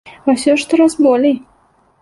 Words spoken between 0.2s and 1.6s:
А ўсё штораз болей!